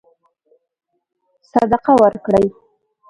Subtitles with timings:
[1.51, 2.45] صدقه ورکړي.